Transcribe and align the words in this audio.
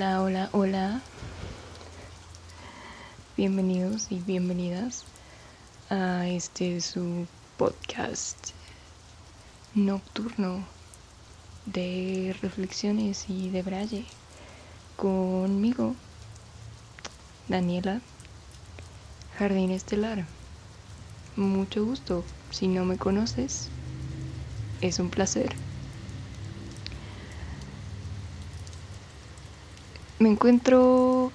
Hola, 0.00 0.22
hola, 0.22 0.48
hola. 0.52 1.02
Bienvenidos 3.36 4.10
y 4.10 4.18
bienvenidas 4.20 5.04
a 5.90 6.26
este 6.26 6.80
su 6.80 7.26
podcast 7.58 8.52
nocturno 9.74 10.64
de 11.66 12.34
reflexiones 12.40 13.28
y 13.28 13.50
de 13.50 13.60
braille 13.60 14.06
conmigo, 14.96 15.94
Daniela, 17.48 18.00
Jardín 19.38 19.70
Estelar. 19.70 20.24
Mucho 21.36 21.84
gusto. 21.84 22.24
Si 22.50 22.68
no 22.68 22.86
me 22.86 22.96
conoces, 22.96 23.68
es 24.80 24.98
un 24.98 25.10
placer. 25.10 25.54
Me 30.20 30.28
encuentro 30.28 31.32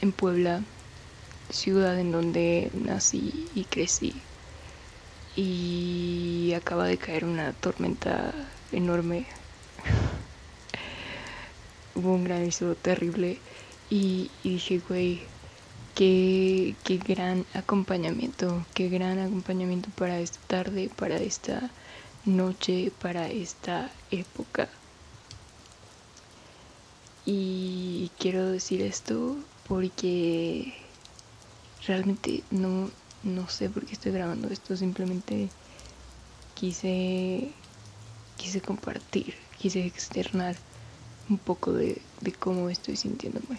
en 0.00 0.10
Puebla, 0.10 0.64
ciudad 1.50 1.96
en 2.00 2.10
donde 2.10 2.68
nací 2.74 3.46
y 3.54 3.62
crecí. 3.62 4.12
Y 5.36 6.52
acaba 6.56 6.86
de 6.86 6.96
caer 6.96 7.24
una 7.24 7.52
tormenta 7.52 8.34
enorme. 8.72 9.24
Hubo 11.94 12.12
un 12.12 12.24
granizo 12.24 12.74
terrible 12.74 13.38
y, 13.88 14.32
dije, 14.42 14.80
güey, 14.88 15.20
qué, 15.94 16.74
qué 16.82 16.96
gran 16.96 17.46
acompañamiento, 17.54 18.66
qué 18.74 18.88
gran 18.88 19.20
acompañamiento 19.20 19.90
para 19.90 20.18
esta 20.18 20.40
tarde, 20.48 20.90
para 20.96 21.18
esta 21.18 21.70
noche, 22.24 22.90
para 23.00 23.28
esta 23.28 23.92
época. 24.10 24.68
Y 27.26 28.10
quiero 28.18 28.50
decir 28.50 28.82
esto 28.82 29.36
porque 29.66 30.74
realmente 31.86 32.42
no, 32.50 32.90
no 33.22 33.48
sé 33.48 33.68
por 33.68 33.84
qué 33.84 33.92
estoy 33.92 34.12
grabando 34.12 34.48
esto, 34.48 34.76
simplemente 34.76 35.50
quise, 36.54 37.52
quise 38.36 38.60
compartir, 38.60 39.34
quise 39.58 39.84
externar 39.84 40.56
un 41.28 41.38
poco 41.38 41.72
de, 41.72 42.00
de 42.20 42.32
cómo 42.32 42.70
estoy 42.70 42.96
sintiéndome. 42.96 43.58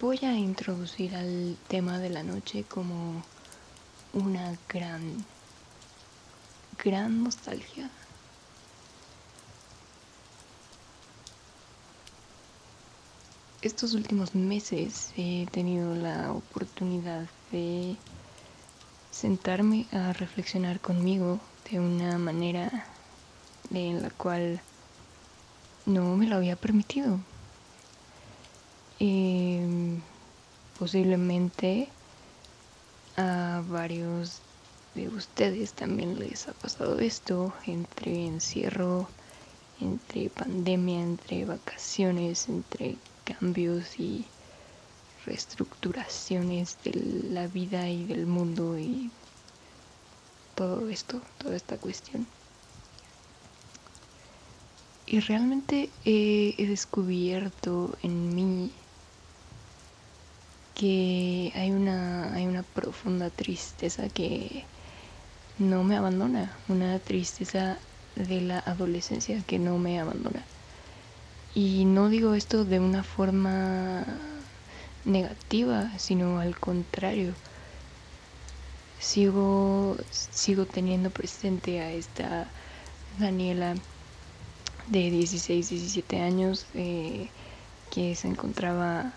Voy 0.00 0.18
a 0.22 0.34
introducir 0.34 1.16
al 1.16 1.56
tema 1.66 1.98
de 1.98 2.10
la 2.10 2.22
noche 2.22 2.64
como 2.64 3.24
una 4.12 4.56
gran, 4.68 5.24
gran 6.84 7.24
nostalgia 7.24 7.90
estos 13.60 13.94
últimos 13.94 14.36
meses 14.36 15.12
he 15.16 15.46
tenido 15.50 15.94
la 15.96 16.32
oportunidad 16.32 17.26
de 17.50 17.96
sentarme 19.10 19.86
a 19.90 20.12
reflexionar 20.12 20.78
conmigo 20.80 21.40
de 21.68 21.80
una 21.80 22.18
manera 22.18 22.86
en 23.72 24.00
la 24.02 24.10
cual 24.10 24.60
no 25.86 26.16
me 26.16 26.28
lo 26.28 26.36
había 26.36 26.54
permitido. 26.54 27.18
Em, 29.00 30.00
posiblemente 30.78 31.88
a 33.16 33.62
varios 33.68 34.40
de 34.94 35.08
ustedes 35.08 35.72
también 35.72 36.18
les 36.18 36.46
ha 36.46 36.52
pasado 36.52 37.00
esto 37.00 37.52
entre 37.66 38.26
encierro, 38.26 39.08
entre 39.80 40.30
pandemia, 40.30 41.00
entre 41.00 41.44
vacaciones, 41.44 42.48
entre 42.48 42.96
cambios 43.28 43.98
y 43.98 44.24
reestructuraciones 45.26 46.78
de 46.84 46.92
la 47.30 47.46
vida 47.46 47.88
y 47.88 48.04
del 48.04 48.26
mundo 48.26 48.78
y 48.78 49.10
todo 50.54 50.88
esto, 50.88 51.20
toda 51.38 51.56
esta 51.56 51.76
cuestión. 51.76 52.26
Y 55.06 55.20
realmente 55.20 55.88
he, 56.04 56.54
descubierto 56.66 57.96
en 58.02 58.34
mí 58.34 58.70
que 60.74 61.52
hay 61.54 61.70
una, 61.70 62.34
hay 62.34 62.46
una 62.46 62.62
profunda 62.62 63.30
tristeza 63.30 64.08
que 64.08 64.64
no 65.58 65.82
me 65.82 65.96
abandona, 65.96 66.52
una 66.68 66.98
tristeza 66.98 67.78
de 68.16 68.40
la 68.42 68.58
adolescencia 68.58 69.42
que 69.46 69.58
no 69.58 69.78
me 69.78 69.98
abandona. 69.98 70.44
Y 71.54 71.84
no 71.84 72.08
digo 72.08 72.34
esto 72.34 72.64
de 72.64 72.78
una 72.78 73.02
forma 73.02 74.04
negativa, 75.04 75.90
sino 75.98 76.40
al 76.40 76.58
contrario. 76.58 77.34
Sigo, 79.00 79.96
sigo 80.10 80.66
teniendo 80.66 81.10
presente 81.10 81.80
a 81.80 81.92
esta 81.92 82.48
Daniela 83.18 83.74
de 84.88 85.10
16, 85.10 85.70
17 85.70 86.20
años 86.20 86.66
eh, 86.74 87.28
que 87.90 88.14
se 88.14 88.28
encontraba 88.28 89.12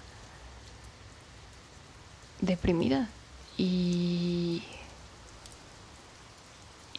deprimida 2.41 3.09
y, 3.58 4.64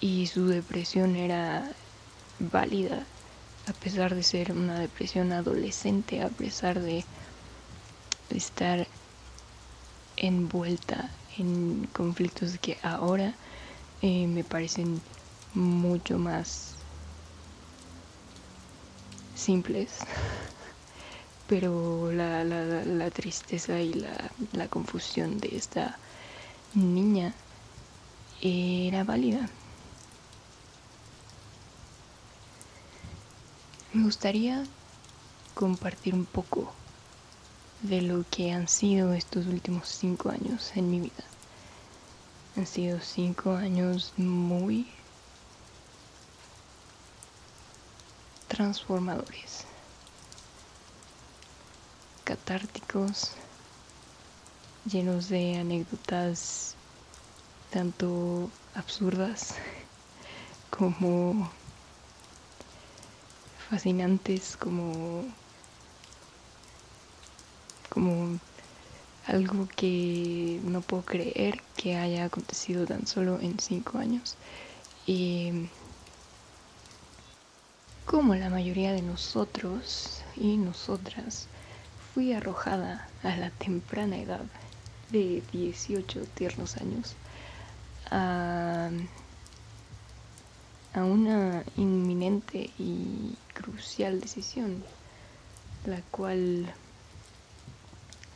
y 0.00 0.26
su 0.26 0.46
depresión 0.46 1.16
era 1.16 1.70
válida 2.38 3.04
a 3.66 3.72
pesar 3.72 4.14
de 4.14 4.22
ser 4.22 4.52
una 4.52 4.78
depresión 4.78 5.32
adolescente, 5.32 6.22
a 6.22 6.28
pesar 6.28 6.80
de 6.80 7.04
estar 8.30 8.86
envuelta 10.16 11.10
en 11.38 11.88
conflictos 11.92 12.58
que 12.58 12.78
ahora 12.82 13.34
eh, 14.00 14.26
me 14.26 14.44
parecen 14.44 15.00
mucho 15.54 16.18
más 16.18 16.74
simples, 19.34 19.98
pero 21.48 22.10
la, 22.12 23.10
tristeza 23.10 23.80
y 23.80 23.94
la 24.52 24.68
confusión 24.68 25.38
de 25.38 25.56
esta 25.56 25.98
niña 26.74 27.34
era 28.40 29.04
válida. 29.04 29.48
Me 33.94 34.04
gustaría 34.04 34.64
compartir 35.54 36.14
un 36.14 36.24
poco 36.24 36.72
de 37.82 38.00
lo 38.00 38.24
que 38.30 38.50
han 38.50 38.66
sido 38.66 39.12
estos 39.12 39.46
últimos 39.46 39.86
cinco 39.86 40.30
años 40.30 40.72
en 40.76 40.90
mi 40.90 40.98
vida. 40.98 41.24
Han 42.56 42.66
sido 42.66 43.00
cinco 43.00 43.52
años 43.52 44.14
muy 44.16 44.86
transformadores, 48.48 49.66
catárticos, 52.24 53.32
llenos 54.86 55.28
de 55.28 55.56
anécdotas 55.56 56.76
tanto 57.70 58.50
absurdas 58.74 59.54
como 60.70 61.50
fascinantes 63.72 64.58
como 64.58 65.24
como 67.88 68.38
algo 69.26 69.66
que 69.74 70.60
no 70.62 70.82
puedo 70.82 71.02
creer 71.06 71.62
que 71.74 71.96
haya 71.96 72.26
acontecido 72.26 72.84
tan 72.84 73.06
solo 73.06 73.40
en 73.40 73.58
cinco 73.58 73.96
años. 73.96 74.36
Y 75.06 75.70
como 78.04 78.34
la 78.34 78.50
mayoría 78.50 78.92
de 78.92 79.00
nosotros 79.00 80.22
y 80.36 80.58
nosotras 80.58 81.46
fui 82.12 82.34
arrojada 82.34 83.08
a 83.22 83.36
la 83.38 83.48
temprana 83.52 84.18
edad 84.18 84.44
de 85.10 85.42
18 85.50 86.26
tiernos 86.34 86.76
años 86.76 87.14
a 88.10 88.90
a 90.94 91.04
una 91.04 91.64
inminente 91.76 92.70
y 92.78 93.34
crucial 93.62 94.20
decisión, 94.20 94.84
la 95.86 96.00
cual 96.10 96.72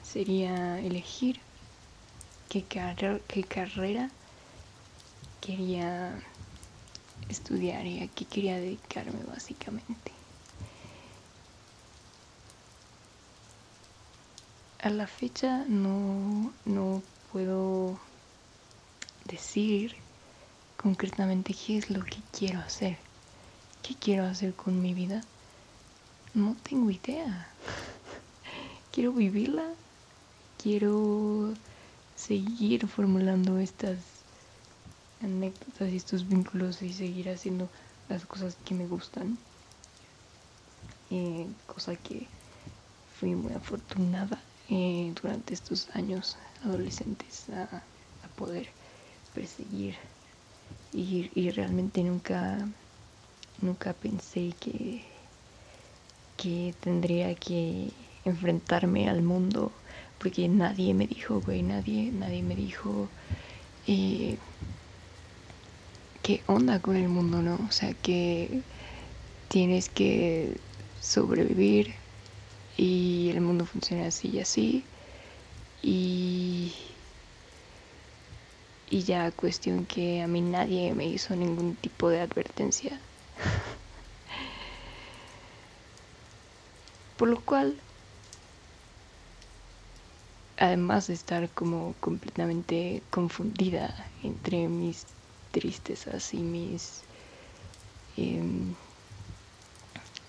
sería 0.02 0.78
elegir 0.80 1.40
qué, 2.48 2.64
qué 3.28 3.42
carrera 3.44 4.10
quería 5.40 6.14
estudiar 7.28 7.86
y 7.86 8.02
a 8.02 8.08
qué 8.08 8.24
quería 8.24 8.56
dedicarme 8.56 9.22
básicamente. 9.28 10.12
A 14.82 14.90
la 14.90 15.06
fecha 15.06 15.64
no, 15.68 16.52
no 16.64 17.02
puedo 17.32 17.98
decir 19.24 19.96
concretamente 20.76 21.54
qué 21.54 21.78
es 21.78 21.90
lo 21.90 22.04
que 22.04 22.18
quiero 22.30 22.60
hacer, 22.60 22.96
qué 23.86 23.94
quiero 23.94 24.24
hacer 24.24 24.52
con 24.54 24.82
mi 24.82 24.94
vida, 24.94 25.22
no 26.34 26.56
tengo 26.62 26.90
idea. 26.90 27.48
quiero 28.92 29.12
vivirla, 29.12 29.64
quiero 30.60 31.54
seguir 32.16 32.88
formulando 32.88 33.58
estas 33.58 33.98
anécdotas 35.22 35.92
y 35.92 35.96
estos 35.96 36.28
vínculos 36.28 36.82
y 36.82 36.92
seguir 36.92 37.28
haciendo 37.30 37.68
las 38.08 38.26
cosas 38.26 38.56
que 38.64 38.74
me 38.74 38.86
gustan. 38.86 39.38
Eh, 41.10 41.46
cosa 41.68 41.94
que 41.94 42.26
fui 43.20 43.36
muy 43.36 43.52
afortunada 43.52 44.40
eh, 44.68 45.12
durante 45.22 45.54
estos 45.54 45.88
años 45.94 46.36
adolescentes 46.64 47.48
a, 47.50 47.82
poder 48.36 48.68
perseguir 49.34 49.94
y, 50.92 51.50
realmente 51.52 52.02
nunca 52.02 52.58
nunca 53.60 53.92
pensé 53.92 54.52
que 54.60 55.02
que 56.36 56.74
tendría 56.80 57.34
que 57.34 57.90
enfrentarme 58.24 59.08
al 59.08 59.22
mundo 59.22 59.72
porque 60.18 60.48
nadie 60.48 60.92
me 60.94 61.06
dijo 61.06 61.40
güey 61.40 61.62
nadie 61.62 62.10
nadie 62.12 62.42
me 62.42 62.54
dijo 62.54 63.08
eh, 63.86 64.36
qué 66.22 66.42
onda 66.46 66.80
con 66.80 66.96
el 66.96 67.08
mundo 67.08 67.40
no 67.40 67.58
o 67.68 67.72
sea 67.72 67.94
que 67.94 68.62
tienes 69.48 69.88
que 69.88 70.56
sobrevivir 71.00 71.94
y 72.76 73.30
el 73.30 73.40
mundo 73.40 73.64
funciona 73.64 74.06
así 74.06 74.28
y 74.28 74.40
así. 74.40 74.84
Y 75.82 76.72
y 78.88 79.02
ya 79.02 79.30
cuestión 79.32 79.84
que 79.84 80.22
a 80.22 80.28
mí 80.28 80.40
nadie 80.40 80.94
me 80.94 81.06
hizo 81.06 81.34
ningún 81.34 81.74
tipo 81.74 82.08
de 82.08 82.20
advertencia 82.20 83.00
por 87.16 87.28
lo 87.28 87.40
cual 87.40 87.74
además 90.58 91.06
de 91.06 91.14
estar 91.14 91.48
como 91.50 91.94
completamente 92.00 93.02
confundida 93.10 93.94
entre 94.22 94.68
mis 94.68 95.06
tristezas 95.52 96.34
y 96.34 96.38
mis 96.38 97.02
eh, 98.16 98.42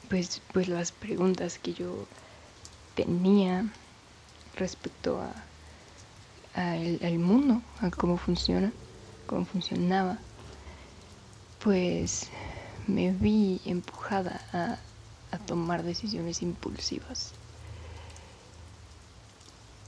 pues 0.09 0.41
pues 0.53 0.67
las 0.67 0.91
preguntas 0.91 1.59
que 1.59 1.73
yo 1.73 2.05
tenía 2.95 3.65
respecto 4.55 5.21
a 5.21 5.47
el, 6.57 6.99
al 7.03 7.19
mundo, 7.19 7.61
a 7.81 7.91
cómo 7.91 8.17
funciona, 8.17 8.71
cómo 9.27 9.45
funcionaba, 9.45 10.17
pues 11.63 12.29
me 12.87 13.11
vi 13.11 13.61
empujada 13.65 14.41
a, 14.53 14.77
tomar 15.45 15.83
decisiones 15.83 16.41
impulsivas. 16.41 17.33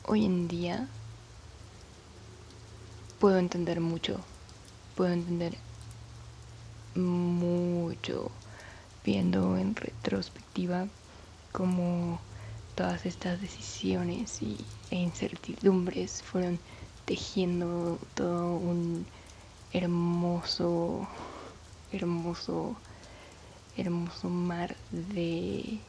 Hoy 0.06 0.26
en 0.26 0.48
día 0.48 0.88
puedo 3.20 3.40
entender 3.40 3.80
mucho, 3.80 4.20
puedo 4.96 5.12
entender 5.12 5.58
mucho 6.96 8.32
viendo 9.04 9.58
en 9.58 9.76
retrospectiva 9.76 10.88
como 11.52 12.20
todas 12.76 13.06
estas 13.06 13.42
decisiones 13.42 14.42
y, 14.42 14.58
e 14.92 14.98
incertidumbres 14.98 16.22
fueron 16.22 16.60
tejiendo 17.06 17.98
todo 18.14 18.56
un 18.56 19.06
hermoso, 19.74 21.08
hermoso, 21.92 22.76
hermoso 23.80 24.30
mar 24.30 24.76
de, 24.92 25.80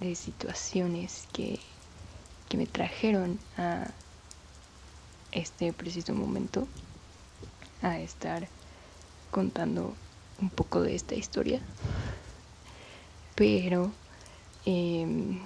de 0.00 0.14
situaciones 0.14 1.26
que, 1.32 1.60
que 2.48 2.56
me 2.56 2.66
trajeron 2.66 3.38
a 3.56 3.88
este 5.32 5.72
preciso 5.72 6.14
momento, 6.14 6.66
a 7.82 7.98
estar 7.98 8.48
contando 9.30 9.94
un 10.40 10.50
poco 10.50 10.80
de 10.82 10.94
esta 10.94 11.14
historia. 11.14 11.60
Pero 13.34 13.90
eh, 14.66 15.38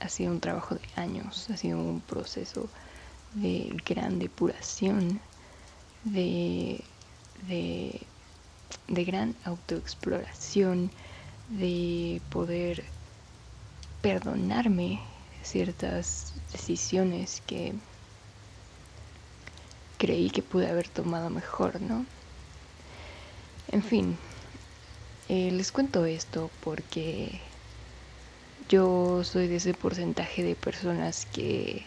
ha 0.00 0.08
sido 0.08 0.32
un 0.32 0.40
trabajo 0.40 0.76
de 0.76 0.82
años, 0.96 1.50
ha 1.50 1.56
sido 1.56 1.78
un 1.78 2.00
proceso 2.00 2.68
de 3.34 3.76
gran 3.84 4.18
depuración, 4.18 5.20
de, 6.04 6.84
de, 7.48 8.00
de 8.88 9.04
gran 9.04 9.34
autoexploración, 9.44 10.90
de 11.48 12.20
poder 12.30 12.84
perdonarme 14.02 15.00
ciertas 15.42 16.34
decisiones 16.52 17.42
que 17.46 17.74
creí 19.98 20.30
que 20.30 20.42
pude 20.42 20.68
haber 20.68 20.88
tomado 20.88 21.30
mejor, 21.30 21.80
¿no? 21.80 22.04
En 23.68 23.82
fin, 23.82 24.16
eh, 25.28 25.50
les 25.50 25.72
cuento 25.72 26.04
esto 26.04 26.50
porque 26.62 27.40
yo 28.68 29.24
soy 29.24 29.48
de 29.48 29.56
ese 29.56 29.74
porcentaje 29.74 30.42
de 30.42 30.54
personas 30.54 31.26
que 31.26 31.82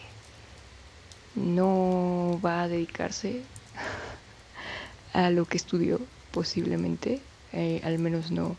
no 1.34 2.40
va 2.44 2.62
a 2.62 2.68
dedicarse 2.68 3.42
a 5.12 5.30
lo 5.30 5.44
que 5.44 5.56
estudió 5.56 6.00
posiblemente, 6.32 7.20
eh, 7.52 7.80
al 7.84 7.98
menos 7.98 8.30
no 8.30 8.56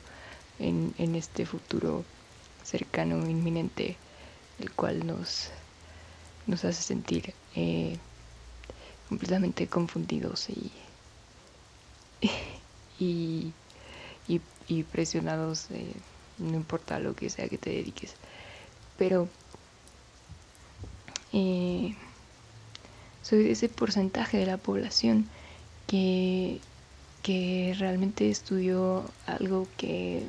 en, 0.59 0.93
en, 0.97 1.15
este 1.15 1.45
futuro 1.45 2.03
cercano, 2.63 3.17
inminente, 3.29 3.97
el 4.59 4.71
cual 4.71 5.05
nos, 5.05 5.49
nos 6.47 6.65
hace 6.65 6.81
sentir 6.81 7.33
eh, 7.55 7.97
completamente 9.07 9.67
confundidos 9.67 10.49
y, 10.49 10.71
y, 12.99 13.53
y, 14.67 14.83
presionados. 14.83 15.67
No 16.38 16.55
importa 16.55 16.99
lo 16.99 17.15
que 17.15 17.29
sea 17.29 17.49
que 17.49 17.57
te 17.57 17.71
dediques. 17.71 18.15
Pero 18.97 19.27
eh, 21.31 21.95
soy 23.21 23.43
de 23.43 23.51
ese 23.51 23.69
porcentaje 23.69 24.38
de 24.38 24.45
la 24.45 24.57
población 24.57 25.27
que, 25.88 26.59
que 27.23 27.75
realmente 27.77 28.29
estudió 28.29 29.05
algo 29.25 29.67
que, 29.77 30.23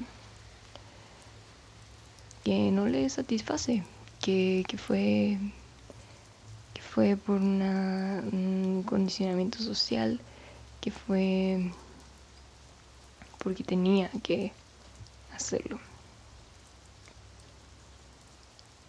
que 2.45 2.71
no 2.71 2.87
le 2.87 3.09
satisface, 3.09 3.85
que, 4.21 4.65
que 4.69 4.79
fue 4.79 5.39
que 6.75 6.83
fue 6.83 7.17
por 7.17 7.37
un 7.37 8.83
condicionamiento 8.87 9.59
social, 9.59 10.21
que 10.81 10.91
fue 10.91 11.71
porque 13.39 13.65
tenía 13.65 14.11
que 14.23 14.53
hacerlo. 15.35 15.79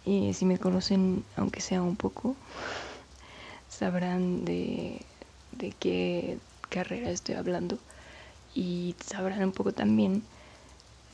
Y 0.04 0.34
si 0.34 0.44
me 0.44 0.58
conocen, 0.58 1.24
aunque 1.36 1.60
sea 1.60 1.80
un 1.80 1.96
poco, 1.96 2.34
sabrán 3.68 4.44
de, 4.44 5.00
de 5.52 5.70
qué 5.70 6.38
carrera 6.68 7.10
estoy 7.10 7.36
hablando 7.36 7.78
y 8.54 8.94
sabrán 9.04 9.44
un 9.44 9.52
poco 9.52 9.72
también 9.72 10.22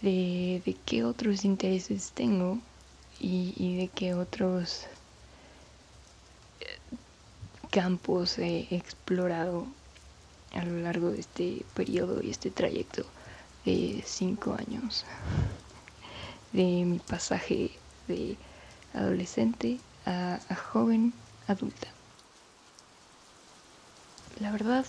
de, 0.03 0.63
de 0.65 0.77
qué 0.85 1.05
otros 1.05 1.45
intereses 1.45 2.13
tengo 2.15 2.59
y, 3.21 3.77
de 3.77 3.89
qué 3.89 4.15
otros 4.15 4.87
eh, 6.61 6.79
campos 7.71 8.39
he 8.39 8.69
explorado 8.71 9.67
a 10.53 10.65
lo 10.65 10.81
largo 10.81 11.11
de 11.11 11.21
este 11.21 11.65
periodo 11.75 12.23
y 12.23 12.31
este 12.31 12.51
trayecto 12.51 13.05
de 13.65 14.03
cinco 14.07 14.55
años 14.55 15.05
de 16.53 16.85
mi 16.85 16.99
pasaje 16.99 17.71
de 18.07 18.37
adolescente 18.95 19.79
a, 20.07 20.41
a 20.49 20.55
joven 20.55 21.13
adulta. 21.47 21.89
La 24.41 24.53
verdad 24.53 24.87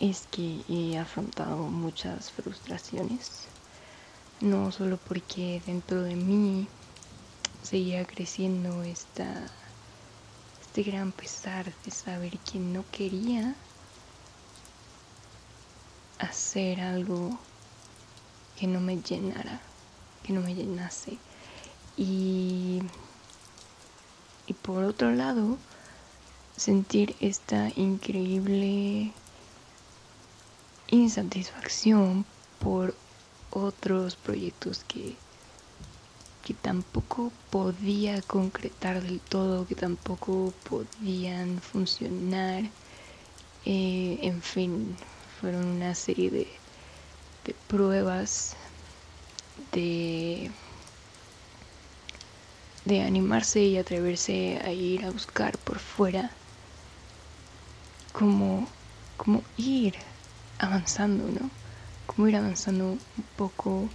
es 0.00 0.26
que 0.30 0.60
he 0.68 0.98
afrontado 0.98 1.56
muchas 1.56 2.30
frustraciones, 2.30 3.48
no 4.40 4.72
solo 4.72 4.96
porque 4.96 5.62
dentro 5.66 6.02
de 6.02 6.16
mí 6.16 6.66
seguía 7.62 8.04
creciendo 8.04 8.82
esta, 8.82 9.46
este 10.60 10.82
gran 10.82 11.12
pesar 11.12 11.72
de 11.84 11.90
saber 11.90 12.38
que 12.38 12.58
no 12.58 12.84
quería 12.90 13.54
hacer 16.18 16.80
algo 16.80 17.38
que 18.58 18.66
no 18.66 18.80
me 18.80 19.00
llenara, 19.00 19.60
que 20.22 20.32
no 20.32 20.40
me 20.40 20.54
llenase. 20.54 21.18
Y 21.96 22.82
y 24.46 24.54
por 24.54 24.84
otro 24.84 25.12
lado 25.12 25.56
sentir 26.56 27.14
esta 27.20 27.70
increíble 27.76 29.12
insatisfacción 30.92 32.24
por 32.60 32.94
otros 33.50 34.16
proyectos 34.16 34.84
que 34.84 35.18
que 36.42 36.54
tampoco 36.54 37.32
podía 37.50 38.20
concretar 38.22 39.02
del 39.02 39.20
todo, 39.20 39.66
que 39.66 39.74
tampoco 39.76 40.52
podían 40.68 41.60
funcionar. 41.60 42.64
Eh, 43.64 44.18
en 44.22 44.42
fin, 44.42 44.96
fueron 45.40 45.66
una 45.66 45.94
serie 45.94 46.30
de, 46.30 46.48
de 47.44 47.54
pruebas 47.54 48.56
de, 49.72 50.50
de 52.84 53.00
animarse 53.02 53.60
y 53.62 53.76
atreverse 53.78 54.60
a 54.64 54.72
ir 54.72 55.04
a 55.04 55.10
buscar 55.10 55.58
por 55.58 55.78
fuera 55.78 56.38
como, 58.12 58.68
como 59.16 59.42
ir 59.56 59.94
avanzando, 60.58 61.24
¿no? 61.28 61.50
Como 62.06 62.28
ir 62.28 62.36
avanzando 62.36 62.92
un 62.92 63.00
poco 63.36 63.88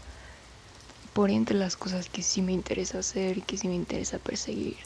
por 1.14 1.32
entre 1.32 1.58
las 1.58 1.76
cosas 1.76 2.10
que 2.10 2.22
sí 2.22 2.42
me 2.42 2.54
interesa 2.54 3.00
hacer 3.00 3.40
y 3.40 3.42
que 3.42 3.58
sí 3.58 3.68
me 3.68 3.76
interesa 3.76 4.20
perseguir. 4.20 4.78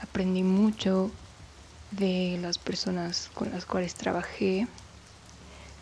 Aprendí 0.00 0.42
mucho 0.42 1.10
de 1.90 2.38
las 2.40 2.58
personas 2.58 3.30
con 3.34 3.50
las 3.50 3.66
cuales 3.66 3.94
trabajé. 3.94 4.66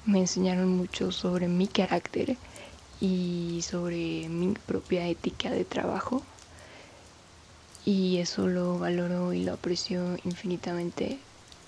Me 0.05 0.19
enseñaron 0.21 0.77
mucho 0.77 1.13
sobre 1.13 1.49
mi 1.49 1.67
carácter 1.67 2.37
y 3.01 3.61
sobre 3.63 4.29
mi 4.29 4.55
propia 4.55 5.07
ética 5.07 5.51
de 5.51 5.65
trabajo. 5.65 6.23
Y 7.85 8.19
eso 8.19 8.49
lo 8.49 8.79
valoro 8.79 9.33
y 9.33 9.45
lo 9.45 9.53
aprecio 9.55 10.17
infinitamente. 10.25 11.19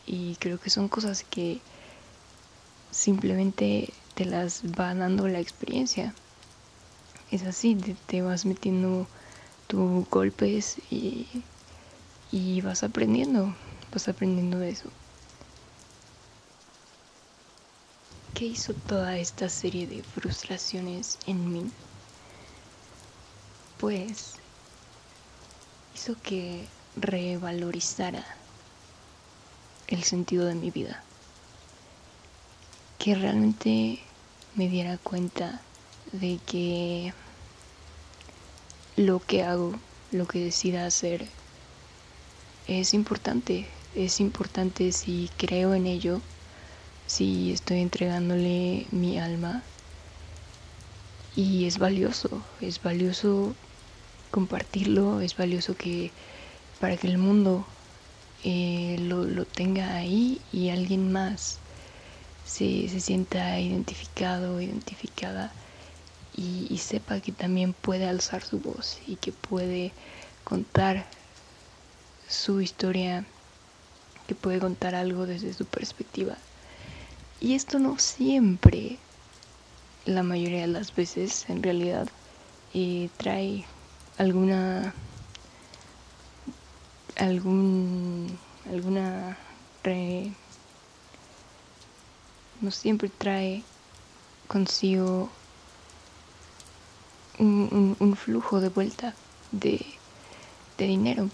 Y 0.06 0.36
creo 0.36 0.58
que 0.58 0.70
son 0.70 0.88
cosas 0.88 1.22
que 1.22 1.60
simplemente 2.90 3.94
te 4.14 4.24
las 4.24 4.62
va 4.64 4.94
dando 4.94 5.28
la 5.28 5.40
experiencia 5.40 6.14
es 7.30 7.44
así, 7.44 7.76
te, 8.06 8.22
vas 8.22 8.46
metiendo 8.46 9.06
tus 9.66 10.08
golpes 10.08 10.78
y, 10.90 11.44
y 12.30 12.60
vas 12.62 12.82
aprendiendo, 12.82 13.54
vas 13.92 14.08
aprendiendo 14.08 14.58
de 14.58 14.70
eso. 14.70 14.90
¿Qué 18.32 18.46
hizo 18.46 18.72
toda 18.72 19.18
esta 19.18 19.48
serie 19.48 19.86
de 19.86 20.02
frustraciones 20.02 21.18
en 21.26 21.52
mí? 21.52 21.70
Pues 23.76 24.36
hizo 25.94 26.14
que 26.22 26.66
revalorizara 26.96 28.24
el 29.88 30.02
sentido 30.02 30.46
de 30.46 30.54
mi 30.54 30.70
vida. 30.70 31.07
Que 32.98 33.14
realmente 33.14 34.00
me 34.54 34.68
diera 34.68 34.98
cuenta 34.98 35.60
de 36.12 36.38
que 36.44 37.12
lo 38.96 39.20
que 39.20 39.44
hago, 39.44 39.78
lo 40.10 40.26
que 40.26 40.40
decida 40.40 40.86
hacer, 40.86 41.26
es 42.66 42.94
importante. 42.94 43.66
Es 43.94 44.20
importante 44.20 44.92
si 44.92 45.30
creo 45.36 45.74
en 45.74 45.86
ello, 45.86 46.20
si 47.06 47.52
estoy 47.52 47.80
entregándole 47.80 48.86
mi 48.90 49.18
alma. 49.18 49.62
Y 51.36 51.66
es 51.66 51.78
valioso, 51.78 52.42
es 52.60 52.82
valioso 52.82 53.54
compartirlo, 54.30 55.20
es 55.20 55.36
valioso 55.36 55.76
que 55.76 56.10
para 56.80 56.96
que 56.96 57.06
el 57.06 57.18
mundo 57.18 57.64
eh, 58.44 58.96
lo, 59.00 59.24
lo, 59.24 59.44
tenga 59.44 59.94
ahí 59.96 60.40
y 60.52 60.70
alguien 60.70 61.12
más 61.12 61.58
se, 62.48 62.88
se 62.88 63.00
sienta 63.00 63.60
identificado, 63.60 64.60
identificada 64.60 65.52
y, 66.34 66.78
sepa 66.78 67.20
que 67.20 67.32
también 67.32 67.72
puede 67.72 68.08
alzar 68.08 68.42
su 68.42 68.60
voz 68.60 68.98
y 69.06 69.16
que 69.16 69.32
puede 69.32 69.92
contar 70.44 71.04
su 72.28 72.60
historia, 72.60 73.26
que 74.26 74.34
puede 74.34 74.60
contar 74.60 74.94
algo 74.94 75.26
desde 75.26 75.52
su 75.52 75.66
perspectiva. 75.66 76.36
Y 77.40 77.54
esto 77.54 77.78
no 77.78 77.98
siempre, 77.98 78.98
la 80.06 80.22
mayoría 80.22 80.60
de 80.62 80.68
las 80.68 80.94
veces 80.94 81.50
en 81.50 81.62
realidad, 81.62 82.08
eh, 82.72 83.10
trae 83.16 83.64
alguna 84.16 84.94
algún 87.16 88.38
alguna 88.70 89.36
no 92.60 92.70
siempre 92.70 93.08
trae 93.08 93.62
consigo 94.48 95.30
un, 97.38 98.16
flujo 98.16 98.60
de 98.60 98.68
vuelta 98.68 99.14
de, 99.52 99.84
de 100.76 100.86
dinero. 100.86 101.30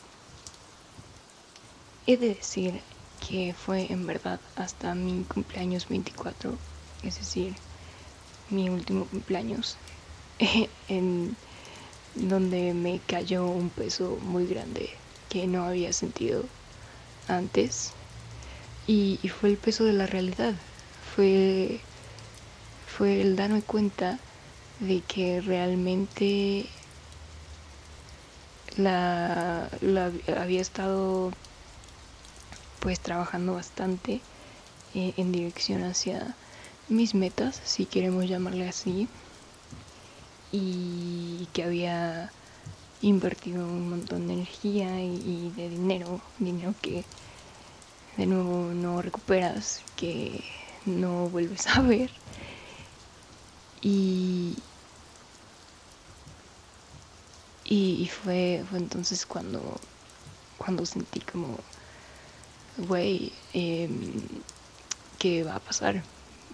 He 2.06 2.16
de 2.16 2.34
decir 2.34 2.80
que 3.26 3.54
fue 3.54 3.90
en 3.90 4.06
verdad 4.06 4.40
hasta 4.56 4.94
mi 4.94 5.24
cumpleaños 5.24 5.88
24, 5.88 6.52
es 7.02 7.18
decir, 7.18 7.54
mi 8.50 8.68
último 8.68 9.06
cumpleaños, 9.06 9.76
en 10.88 11.34
donde 12.14 12.74
me 12.74 13.00
cayó 13.06 13.46
un 13.46 13.70
peso 13.70 14.18
muy 14.22 14.46
grande 14.46 14.90
que 15.30 15.46
no 15.46 15.64
había 15.64 15.92
sentido 15.92 16.44
antes. 17.28 17.92
Y, 18.86 19.18
y, 19.22 19.28
fue 19.28 19.48
el 19.48 19.56
peso 19.56 19.84
de 19.84 19.94
la 19.94 20.06
realidad, 20.06 20.54
fue, 21.14 21.80
fue 22.86 23.20
el 23.20 23.36
darme 23.36 23.62
cuenta 23.62 24.18
de 24.80 25.00
que 25.02 25.40
realmente 25.40 26.66
la, 28.76 29.68
había 30.36 30.60
estado 30.60 31.32
pues 32.80 32.98
trabajando 33.00 33.54
bastante 33.54 34.20
eh, 34.94 35.14
en 35.16 35.32
dirección 35.32 35.84
hacia 35.84 36.34
mis 36.88 37.14
metas, 37.14 37.60
si 37.64 37.86
queremos 37.86 38.28
llamarle 38.28 38.68
así, 38.68 39.08
y 40.52 41.48
que 41.52 41.64
había 41.64 42.30
invertido 43.00 43.64
un 43.66 43.90
montón 43.90 44.26
de 44.26 44.34
energía 44.34 45.00
y, 45.02 45.52
de 45.56 45.68
dinero, 45.70 46.20
dinero 46.38 46.74
que 46.80 47.04
de 48.16 48.26
nuevo 48.26 48.72
no 48.74 49.02
recuperas, 49.02 49.82
que 49.96 50.44
no 50.86 51.28
vuelves 51.28 51.66
a 51.66 51.80
ver. 51.80 52.10
Y, 53.80 54.56
y, 57.64 58.06
fue, 58.08 58.64
fue, 58.68 58.78
entonces 58.78 59.26
cuando, 59.26 59.60
cuando 60.56 60.86
sentí 60.86 61.20
como, 61.20 61.58
güey, 62.88 63.32
em, 63.52 64.22
¿qué 65.18 65.44
va 65.44 65.56
a 65.56 65.60
pasar? 65.60 66.02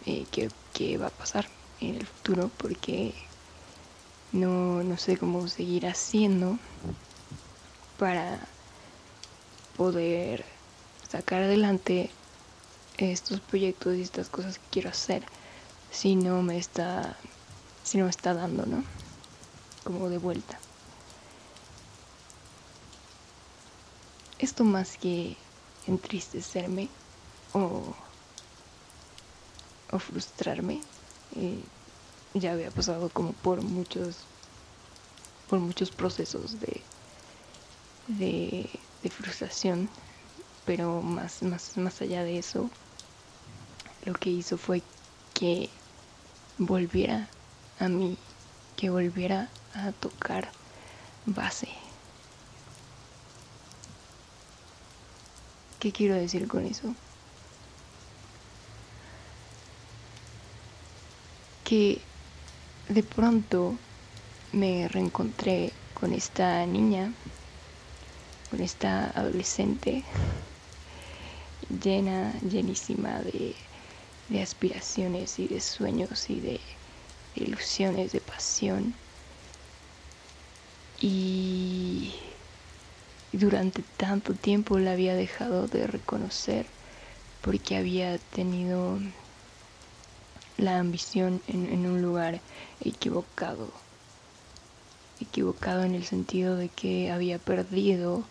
Eh, 0.07 0.27
¿qué, 0.73 0.99
va 0.99 1.07
a 1.09 1.11
pasar 1.11 1.47
en 1.81 1.97
el 1.97 2.07
futuro? 2.07 2.51
Porque 2.57 3.15
no, 4.33 4.83
no 4.83 4.97
sé 4.97 5.17
cómo 5.17 5.47
seguir 5.47 5.87
haciendo 5.87 6.59
para 7.99 8.41
poder 9.77 10.45
sacar 11.09 11.43
adelante 11.43 12.11
estos 13.01 13.41
proyectos 13.41 13.97
y 13.97 14.03
estas 14.03 14.29
cosas 14.29 14.59
que 14.59 14.65
quiero 14.71 14.91
hacer 14.91 15.25
si 15.91 16.15
no 16.17 16.43
me 16.43 16.59
está, 16.59 17.17
si 17.83 17.99
no 17.99 18.05
me 18.05 18.11
está 18.11 18.35
dando, 18.35 18.67
¿no? 18.67 18.85
Como 19.85 20.09
de 20.09 20.19
vuelta. 20.19 20.59
Esto 24.39 24.65
más 24.65 24.97
que 24.97 25.37
entristecerme 25.87 26.89
o, 27.53 27.95
o 29.91 29.99
frustrarme, 29.99 30.81
eh, 31.37 31.63
ya 32.35 32.53
había 32.53 32.71
pasado 32.71 33.09
como 33.11 33.33
por 33.33 33.63
muchos, 33.63 34.19
por 35.49 35.59
muchos 35.59 35.91
procesos 35.91 36.61
de, 36.61 36.81
de, 38.07 38.71
de 39.03 39.11
frustración, 39.11 39.91
pero 40.65 41.03
más, 41.03 41.43
más, 41.43 41.77
más 41.77 42.01
allá 42.01 42.23
de 42.23 42.39
eso, 42.39 42.71
lo 44.05 44.15
que 44.15 44.31
hizo 44.31 44.57
fue 44.57 44.83
que 45.35 45.69
volviera 46.59 47.29
a 47.79 47.89
mí, 47.89 48.17
que 48.77 48.91
volviera 48.91 49.49
a 49.75 49.93
tocar 49.93 50.51
base. 51.27 51.69
¿Qué 55.79 55.93
quiero 55.93 56.15
decir 56.15 56.47
con 56.47 56.67
eso? 56.67 56.95
Que 61.65 62.03
de 62.89 63.03
pronto 63.03 63.77
me 64.53 64.89
reencontré 64.89 65.73
con 65.95 66.13
esta 66.13 66.67
niña, 66.67 67.13
con 68.51 68.61
esta 68.61 69.11
adolescente 69.11 70.05
llena, 71.83 72.35
llenísima 72.41 73.21
de 73.21 73.55
de 74.31 74.43
aspiraciones 74.43 75.39
y 75.39 75.49
de 75.49 75.61
sueños 75.61 76.31
y 76.31 76.41
de, 76.41 76.61
ilusiones, 77.35 78.13
de 78.13 78.21
pasión. 78.21 78.95
y 81.03 82.13
durante 83.33 83.83
tanto 83.97 84.35
tiempo 84.35 84.79
la 84.79 84.93
había 84.93 85.15
dejado 85.15 85.69
de 85.69 85.87
reconocer 85.87 86.67
porque 87.43 87.77
había 87.77 88.19
tenido 88.19 88.99
la 90.59 90.79
ambición 90.79 91.41
en, 91.49 91.87
un 91.87 92.03
lugar 92.03 92.41
equivocado. 92.81 93.71
Equivocado 95.21 95.85
en 95.85 95.95
el 95.95 96.05
sentido 96.05 96.57
de 96.57 96.69
que 96.69 97.11
había 97.11 97.39
perdido 97.39 98.25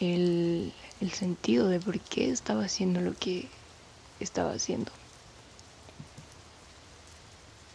el, 0.00 0.72
el 1.00 1.10
sentido 1.12 1.68
de 1.68 1.80
por 1.80 2.00
qué 2.00 2.30
estaba 2.30 2.64
haciendo 2.64 3.00
lo 3.00 3.14
que 3.14 3.48
estaba 4.20 4.52
haciendo. 4.52 4.90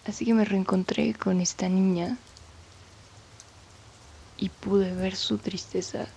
Así 0.10 0.26
que 0.26 0.34
me 0.34 0.44
reencontré 0.44 1.14
con 1.14 1.40
esta 1.40 1.70
niña 1.70 2.18
y 4.38 4.50
pude 4.50 4.96
ver 4.96 5.16
su 5.16 5.38
tristeza 5.38 6.08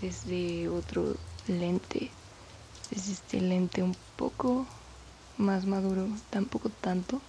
desde 0.00 0.66
otro 0.70 1.14
lente, 1.46 2.10
desde 2.90 3.12
este 3.12 3.42
lente 3.42 3.82
un 3.82 3.94
poco 4.16 4.64
más 5.36 5.66
maduro, 5.66 6.08
tampoco 6.30 6.70
tanto, 6.70 7.20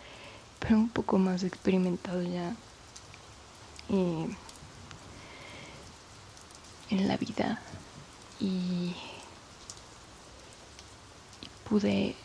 pero 0.58 0.76
un 0.76 0.88
poco 0.88 1.18
más 1.18 1.42
experimentado 1.42 2.22
ya 2.22 2.56
eh, 3.90 4.28
en 6.88 7.08
la 7.08 7.18
vida. 7.18 7.60
Y, 8.40 8.96
y 11.42 11.68
pude 11.68 12.16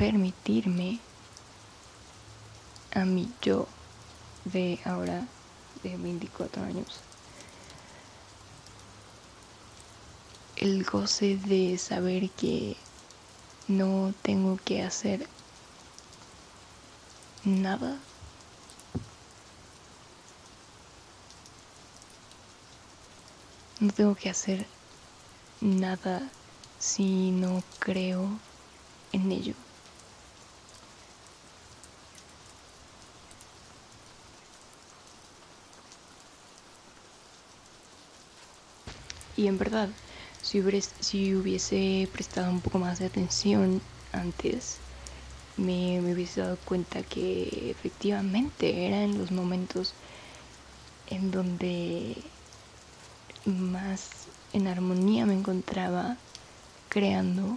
permitirme 0.00 0.98
a 2.94 3.04
mi 3.04 3.30
yo 3.42 3.68
de 4.46 4.80
ahora 4.86 5.26
de 5.82 5.94
24 5.98 6.62
años 6.62 7.00
el 10.56 10.84
goce 10.84 11.36
de 11.36 11.76
saber 11.76 12.30
que 12.30 12.78
no 13.68 14.14
tengo 14.22 14.58
que 14.64 14.82
hacer 14.82 15.26
nada. 17.44 17.98
No 23.80 23.92
tengo 23.92 24.14
que 24.14 24.30
hacer 24.30 24.66
nada 25.60 26.22
si 26.78 27.32
no 27.32 27.62
creo 27.78 28.28
en 29.12 29.30
ello. 29.32 29.54
Y 39.40 39.46
en 39.46 39.56
verdad, 39.56 39.88
si 40.42 40.60
hubiese, 40.60 42.06
prestado 42.12 42.50
un 42.50 42.60
poco 42.60 42.78
más 42.78 42.98
de 42.98 43.06
atención 43.06 43.80
antes, 44.12 44.76
me, 45.56 45.98
hubiese 45.98 46.42
dado 46.42 46.58
cuenta 46.66 47.02
que 47.02 47.70
efectivamente 47.70 48.84
era 48.86 49.02
en 49.02 49.16
los 49.16 49.30
momentos 49.32 49.94
en 51.08 51.30
donde 51.30 52.22
más 53.46 54.28
en 54.52 54.68
armonía 54.68 55.24
me 55.24 55.32
encontraba 55.32 56.18
creando, 56.90 57.56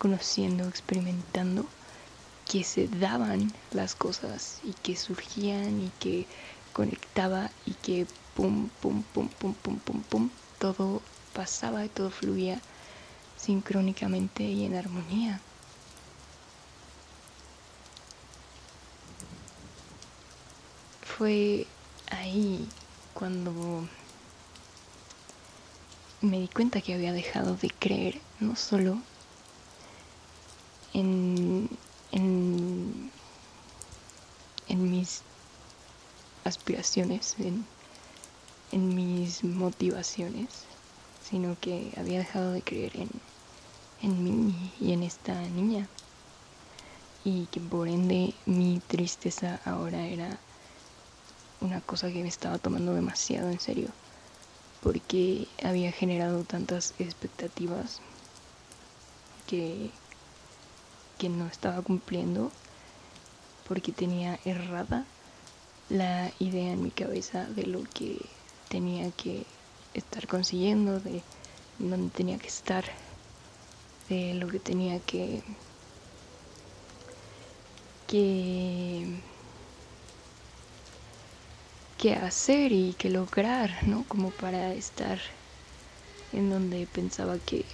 conociendo, 0.00 0.66
experimentando, 0.66 1.64
que 2.44 2.64
se 2.64 2.88
daban 2.88 3.52
las 3.70 3.94
cosas 3.94 4.58
y 4.64 4.72
que 4.72 4.96
surgían 4.96 5.80
y 5.80 5.90
que 6.00 6.26
conectaba 6.72 7.52
y 7.64 7.74
que 7.74 8.04
pum, 8.34 8.68
pum, 8.80 9.04
pum, 9.14 9.28
pum, 9.28 9.54
pum, 9.54 9.78
pum, 9.78 10.02
pum, 10.10 10.28
todo 10.74 11.00
pasaba 11.32 11.84
y 11.84 11.88
todo 11.88 12.10
fluía 12.10 12.60
sincrónicamente 13.36 14.42
y 14.42 14.64
en 14.64 14.74
armonía. 14.74 15.40
Fue 21.02 21.66
ahí 22.10 22.68
cuando 23.14 23.88
me 26.20 26.40
di 26.40 26.48
cuenta 26.48 26.80
que 26.80 26.94
había 26.94 27.12
dejado 27.12 27.54
de 27.54 27.70
creer 27.70 28.20
no 28.40 28.56
solo 28.56 28.98
en, 30.94 31.70
en, 32.10 33.10
mis 34.68 35.22
aspiraciones, 36.44 37.36
en, 37.38 37.64
en 38.72 38.94
mis 38.94 39.44
motivaciones, 39.44 40.48
sino 41.28 41.56
que 41.60 41.92
había 41.96 42.18
dejado 42.18 42.52
de 42.52 42.62
creer 42.62 42.96
en, 42.96 43.08
en 44.02 44.24
mí 44.24 44.72
y 44.80 44.92
en 44.92 45.02
esta 45.02 45.40
niña. 45.40 45.88
Y 47.24 47.46
que 47.46 47.60
por 47.60 47.88
ende 47.88 48.34
mi 48.46 48.80
tristeza 48.86 49.60
ahora 49.64 50.06
era 50.06 50.38
una 51.60 51.80
cosa 51.80 52.08
que 52.12 52.22
me 52.22 52.28
estaba 52.28 52.58
tomando 52.58 52.94
demasiado 52.94 53.50
en 53.50 53.58
serio, 53.58 53.88
porque 54.82 55.48
había 55.62 55.90
generado 55.90 56.44
tantas 56.44 56.94
expectativas 56.98 58.00
que, 59.46 59.90
que 61.18 61.28
no 61.28 61.46
estaba 61.46 61.82
cumpliendo, 61.82 62.52
porque 63.68 63.90
tenía 63.90 64.38
errada 64.44 65.04
la 65.88 66.30
idea 66.38 66.72
en 66.72 66.82
mi 66.82 66.90
cabeza 66.90 67.44
de 67.44 67.66
lo 67.66 67.82
que 67.94 68.18
tenía 68.68 69.10
que 69.12 69.44
estar 69.94 70.26
consiguiendo, 70.26 71.00
de 71.00 71.22
donde 71.78 72.10
tenía 72.10 72.38
que 72.38 72.48
estar, 72.48 72.84
de 74.08 74.34
lo 74.34 74.48
que 74.48 74.60
tenía 74.60 75.00
que 75.00 75.42
que 78.06 79.20
que 81.98 82.14
hacer 82.14 82.72
y 82.72 82.92
que 82.92 83.10
lograr, 83.10 83.86
¿no? 83.86 84.04
Como 84.06 84.30
para 84.30 84.74
estar 84.74 85.18
en 86.32 86.50
donde 86.50 86.86
pensaba 86.86 87.38
que 87.38 87.64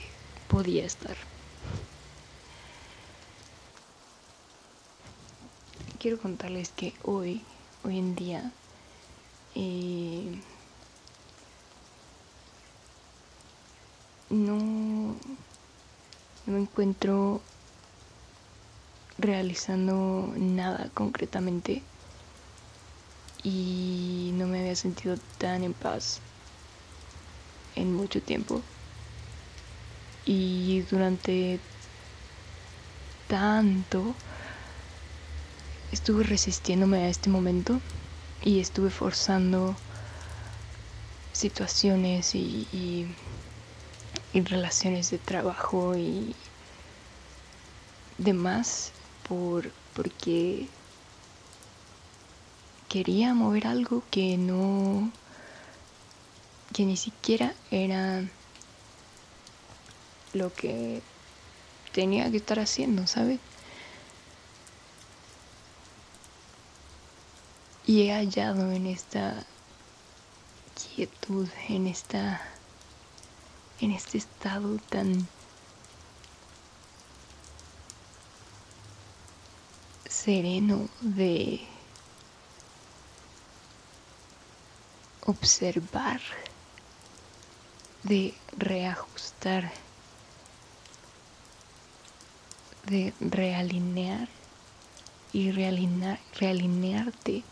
podía 0.49 0.85
estar. 0.85 1.17
Quiero 5.99 6.19
contarles 6.19 6.71
que 6.71 6.95
hoy, 7.05 7.43
hoy 7.85 7.99
en 7.99 8.15
día, 8.15 8.53
eh, 9.55 10.41
no, 14.33 14.57
no 16.47 16.53
me 16.53 16.59
encuentro 16.59 17.41
realizando 19.19 20.33
nada 20.37 20.91
concretamente 20.95 21.83
y 23.45 24.31
no 24.35 24.47
me 24.47 24.61
había 24.61 24.75
sentido 24.75 25.19
tan 25.39 25.65
en 25.65 25.75
paz 25.75 26.21
en 27.77 27.95
mucho 27.95 28.23
tiempo. 28.23 28.63
Y 30.25 30.81
durante 30.91 31.59
tanto 33.29 34.15
estuve 35.93 36.25
resistiéndome 36.25 36.99
a 36.99 37.09
este 37.09 37.29
momento 37.29 37.81
y 38.43 38.61
estuve 38.61 38.89
forzando 38.89 39.75
situaciones 41.33 42.35
y 42.35 42.67
y 42.73 43.07
relaciones 44.35 45.11
de 45.11 45.19
trabajo 45.19 45.97
y 45.97 46.35
demás 48.19 48.93
por 49.29 49.71
porque 49.95 50.69
quería 52.89 53.35
mover 53.35 53.67
algo 53.67 54.03
que 54.11 54.37
no 54.39 55.11
que 56.73 56.85
ni 56.85 56.97
siquiera 56.97 57.55
era 57.71 58.25
lo 60.33 60.53
que 60.55 61.03
tenía 61.93 62.31
que 62.31 62.39
estar 62.39 62.59
haciendo, 62.59 63.07
¿sabes? 63.07 63.39
Y 67.87 68.03
he 68.03 68.13
hallado 68.13 68.73
en 68.73 68.87
esta 68.87 69.45
quietud, 70.75 71.49
en 71.69 71.87
esta 71.87 72.41
en 73.83 73.91
este 73.91 74.19
estado 74.19 74.79
tan 74.89 75.27
sereno 80.09 80.89
de 81.01 81.61
observar, 85.27 86.21
de 88.05 88.35
reajustar, 88.57 89.73
de 92.87 93.13
realinear 93.19 94.29
y 95.33 95.51
realinearte 95.51 97.43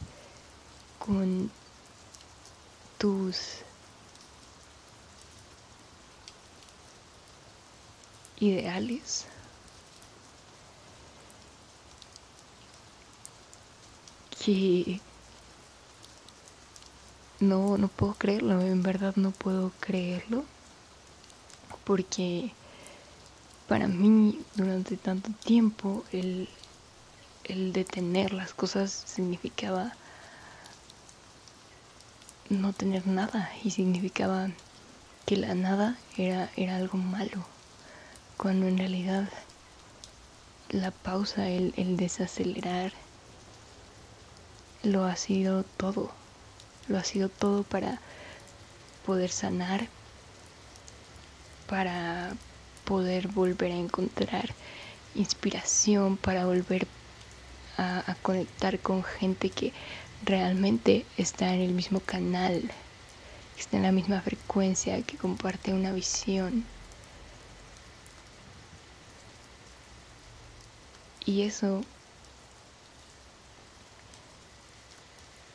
con 1.01 1.51
tus 2.99 3.65
ideales. 8.41 9.27
Que 14.43 15.01
no, 17.41 17.77
no 17.79 17.89
puedo 17.89 18.15
creerlo, 18.15 18.61
en 18.63 18.83
verdad 18.83 19.15
no 19.17 19.31
puedo 19.31 19.73
creerlo. 19.81 20.45
Porque 21.85 22.53
para 23.69 23.87
mí 23.87 24.41
durante 24.57 24.97
tanto 24.97 25.31
tiempo 25.45 26.05
el, 26.13 26.49
el 27.45 27.73
detener 27.73 28.33
las 28.33 28.53
cosas 28.55 28.91
significaba 28.91 29.93
no 32.49 32.73
tener 32.73 33.07
nada 33.07 33.51
y 33.63 33.71
significaba 33.71 34.51
que 35.25 35.37
la 35.37 35.55
nada 35.55 35.97
era, 36.17 36.51
era 36.57 36.77
algo 36.77 36.99
malo, 36.99 37.45
cuando 38.41 38.69
en 38.69 38.79
realidad 38.79 39.29
la 40.71 40.93
pausa, 40.93 41.47
el, 41.51 41.75
el 41.77 41.99
desacelerar, 41.99 42.91
lo 44.83 45.05
ha 45.05 45.15
sido 45.17 45.63
todo, 45.77 46.11
lo 46.89 46.97
ha 46.97 47.05
sido 47.05 47.29
todo 47.29 47.65
para 47.65 47.99
poder 49.05 49.29
sanar, 49.29 49.89
para 51.69 52.33
poder 52.87 53.29
volver 53.29 53.73
a 53.73 53.77
encontrar 53.77 54.55
inspiración, 55.15 56.17
para 56.17 56.47
volver 56.47 56.87
a, 57.77 58.11
a 58.11 58.15
conectar 58.23 58.79
con 58.79 59.05
gente 59.05 59.51
que 59.51 59.75
realmente 60.25 61.05
está 61.19 61.53
en 61.53 61.61
el 61.61 61.75
mismo 61.75 62.01
canal, 62.01 62.71
está 63.59 63.77
en 63.77 63.83
la 63.83 63.93
misma 63.93 64.23
frecuencia, 64.23 65.03
que 65.03 65.19
comparte 65.19 65.75
una 65.75 65.93
visión. 65.93 66.65
Y 71.27 71.43
eso 71.43 71.83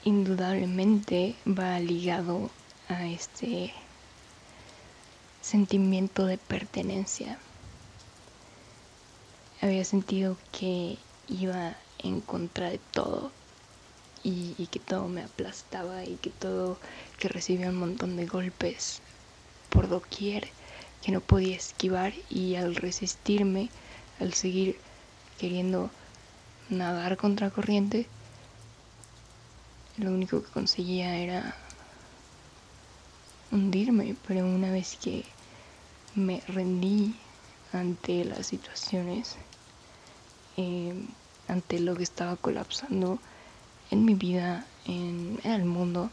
indudablemente 0.04 1.36
va 1.48 1.80
ligado 1.80 2.52
a 2.88 3.08
este 3.08 3.74
sentimiento 5.42 6.26
de 6.26 6.38
pertenencia. 6.38 7.40
Había 9.62 9.84
sentido 9.84 10.38
que 10.52 10.98
iba 11.28 11.76
en 12.00 12.22
contra 12.22 12.70
de 12.70 12.80
todo 12.92 13.32
y, 14.24 14.68
que 14.68 14.80
todo 14.80 15.08
me 15.08 15.24
aplastaba 15.24 16.04
y 16.04 16.16
que 16.16 16.32
todo, 16.32 16.78
que 17.20 17.28
recibía 17.28 17.70
un 17.70 17.78
montón 17.78 18.18
de 18.18 18.26
golpes 18.26 19.02
por 19.70 19.88
doquier 19.88 20.50
que 21.04 21.12
no 21.12 21.22
podía 21.22 21.56
esquivar 21.56 22.14
y 22.30 22.56
al 22.56 22.76
resistirme, 22.76 23.70
al 24.20 24.34
seguir 24.34 24.80
queriendo 25.38 25.90
nadar 26.70 27.18
contra 27.18 27.50
corriente, 27.50 28.08
lo 29.98 30.12
único 30.12 30.44
que 30.44 30.50
conseguía 30.50 31.18
era 31.18 31.56
hundirme, 33.52 34.16
pero 34.28 34.46
una 34.46 34.72
vez 34.72 34.98
que 35.02 35.24
me 36.16 36.42
rendí 36.48 37.16
ante 37.72 38.26
las 38.26 38.48
situaciones, 38.48 39.36
eh, 40.58 40.94
ante 41.48 41.80
lo 41.80 41.96
que 41.96 42.04
estaba 42.04 42.36
colapsando, 42.36 43.20
en 43.92 44.06
mi 44.06 44.16
vida, 44.16 44.66
en, 44.86 45.40
el 45.44 45.66
mundo, 45.66 46.10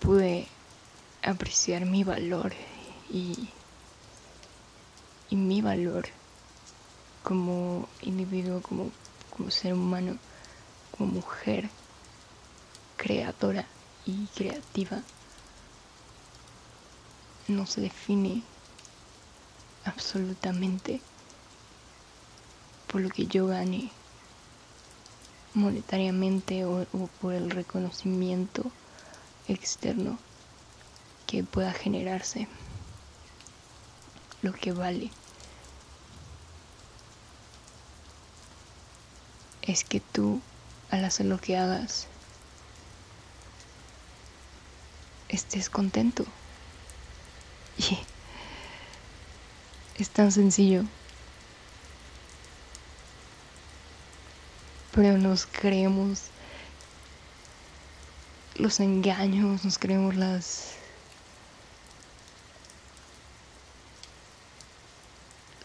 pude 0.00 0.46
apreciar 1.22 1.84
mi 1.86 2.04
valor 2.04 2.52
y, 3.10 3.48
y 5.30 5.36
mi 5.36 5.62
valor 5.62 6.06
como 7.22 7.88
individuo, 8.02 8.60
como, 8.60 8.90
como 9.30 9.50
ser 9.50 9.74
humano, 9.74 10.18
como 10.96 11.12
mujer 11.12 11.68
creadora 12.96 13.66
y 14.06 14.26
creativa 14.28 15.02
no 17.48 17.66
se 17.66 17.80
define 17.80 18.42
absolutamente 19.84 21.00
por 22.86 23.00
lo 23.00 23.10
que 23.10 23.26
yo 23.26 23.46
gane 23.46 23.90
monetariamente 25.52 26.64
o, 26.64 26.86
por 27.20 27.34
el 27.34 27.50
reconocimiento 27.50 28.70
externo 29.48 30.18
que 31.26 31.44
pueda 31.44 31.72
generarse 31.72 32.48
lo 34.44 34.52
que 34.52 34.72
vale. 34.72 35.10
Es 39.62 39.84
que 39.84 40.00
tú 40.00 40.42
al 40.90 41.04
hacer 41.04 41.26
lo 41.26 41.38
que 41.38 41.56
hagas 41.56 42.06
estés 45.28 45.68
contento. 45.68 46.24
Y 49.96 50.02
es 50.02 50.10
tan 50.10 50.32
sencillo. 50.32 50.82
Pero 54.92 55.18
nos 55.18 55.46
creemos 55.46 56.22
los 58.56 58.80
engaños, 58.80 59.64
nos 59.64 59.78
creemos 59.78 60.16
las 60.16 60.83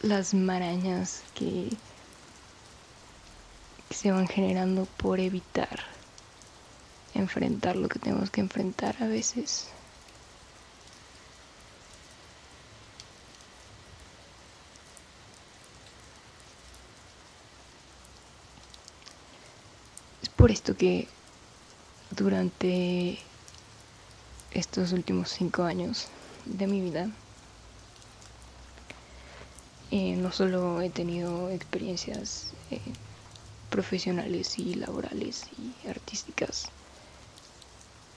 las 0.03 0.33
marañas 0.33 1.23
que, 1.35 1.69
se 3.89 4.11
van 4.11 4.27
generando 4.27 4.85
por 4.85 5.19
evitar 5.19 5.79
enfrentar 7.15 7.75
lo 7.75 7.89
que 7.89 7.99
tenemos 7.99 8.29
que 8.29 8.41
enfrentar 8.41 8.95
a 9.01 9.07
veces. 9.07 9.67
por 20.35 20.51
esto 20.51 20.77
que 20.77 21.05
durante 22.11 23.19
estos 24.51 24.93
últimos 24.93 25.29
cinco 25.29 25.63
años 25.63 26.07
de 26.45 26.65
mi 26.65 26.79
vida 26.79 27.09
eh, 29.91 30.15
no 30.15 30.31
solo 30.31 30.81
he 30.81 30.89
tenido 30.91 31.49
experiencias 31.49 32.53
eh, 32.69 32.79
profesionales 33.71 34.59
y 34.59 34.75
laborales 34.75 35.47
y 35.57 35.87
artísticas, 35.87 36.67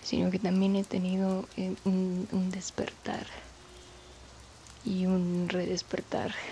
sino 0.02 0.30
que 0.30 0.38
también 0.38 0.76
he 0.76 0.84
tenido 0.84 1.46
eh, 1.56 1.74
un, 1.84 2.28
un, 2.32 2.50
despertar 2.50 3.26
y 4.84 5.06
un 5.06 5.48
redespertar. 5.48 6.34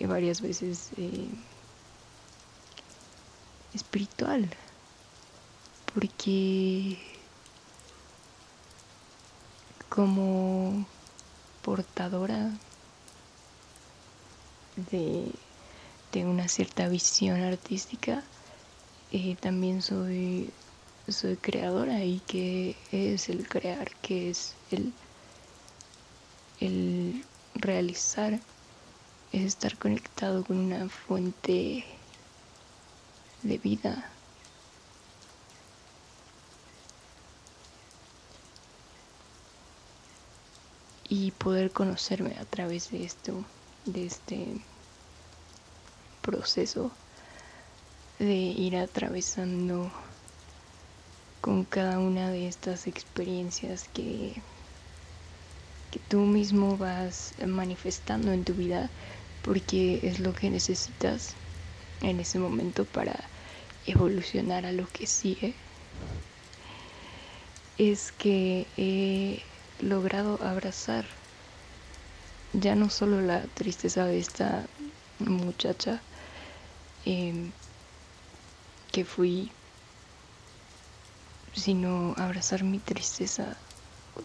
Y 0.00 0.06
varias 0.06 0.40
veces 0.40 0.90
espiritual, 3.74 4.48
porque 5.92 6.98
como 9.88 10.86
portadora 11.62 12.52
de, 14.90 15.32
una 16.24 16.48
cierta 16.48 16.88
visión 16.88 17.40
artística, 17.42 18.24
eh, 19.12 19.36
también 19.40 19.82
soy, 19.82 20.50
soy 21.06 21.36
creadora 21.36 22.04
y 22.04 22.20
que 22.20 22.76
es 22.90 23.28
el 23.28 23.46
crear, 23.48 23.90
que 24.02 24.30
es 24.30 24.54
el, 24.70 24.92
el 26.60 27.24
realizar, 27.54 28.40
es 29.32 29.42
estar 29.42 29.78
conectado 29.78 30.44
con 30.44 30.58
una 30.58 30.88
fuente 30.88 31.84
de 33.42 33.58
vida. 33.58 34.10
Y 41.10 41.30
poder 41.30 41.70
conocerme 41.70 42.36
a 42.38 42.44
través 42.44 42.90
de 42.90 43.04
esto, 43.04 43.44
de 43.92 44.06
este 44.06 44.60
proceso 46.22 46.90
de 48.18 48.34
ir 48.34 48.76
atravesando 48.76 49.90
con 51.40 51.64
cada 51.64 51.98
una 51.98 52.30
de 52.30 52.48
estas 52.48 52.86
experiencias 52.86 53.88
que, 53.94 54.34
que 55.90 55.98
tú 56.08 56.20
mismo 56.20 56.76
vas 56.76 57.34
manifestando 57.46 58.32
en 58.32 58.44
tu 58.44 58.54
vida 58.54 58.90
porque 59.42 60.00
es 60.02 60.20
lo 60.20 60.34
que 60.34 60.50
necesitas 60.50 61.34
en 62.02 62.20
ese 62.20 62.38
momento 62.38 62.84
para 62.84 63.18
evolucionar 63.86 64.66
a 64.66 64.72
lo 64.72 64.86
que 64.88 65.06
sigue 65.06 65.54
es 67.78 68.12
que 68.12 68.66
he 68.76 69.40
logrado 69.80 70.40
abrazar 70.42 71.06
ya 72.52 72.74
no 72.74 72.88
solo 72.88 73.20
la 73.20 73.42
tristeza 73.42 74.06
de 74.06 74.18
esta 74.18 74.66
muchacha 75.18 76.00
em, 77.04 77.52
que 78.90 79.04
fui, 79.04 79.50
sino 81.54 82.14
abrazar 82.16 82.64
mi 82.64 82.78
tristeza 82.78 83.56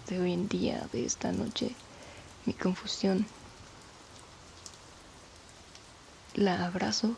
de 0.08 0.20
hoy 0.20 0.34
en 0.34 0.48
día, 0.48 0.88
de 0.92 1.06
esta 1.06 1.32
noche, 1.32 1.76
mi 2.46 2.54
confusión. 2.54 3.26
La 6.36 6.66
abrazo 6.66 7.16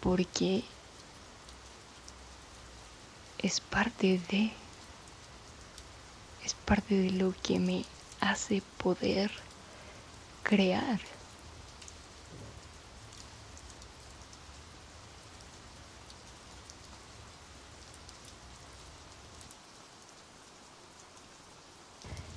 porque 0.00 0.64
es 3.38 3.60
parte 3.60 4.20
de, 4.30 4.52
es 6.44 6.54
parte 6.54 6.94
de 6.94 7.10
lo 7.10 7.34
que 7.42 7.58
me 7.58 7.84
hace 8.20 8.62
poder 8.78 9.30
crear. 10.44 11.00